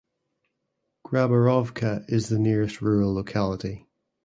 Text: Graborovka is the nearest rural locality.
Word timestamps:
Graborovka 1.05 2.05
is 2.11 2.29
the 2.29 2.39
nearest 2.39 2.81
rural 2.81 3.13
locality. 3.13 3.87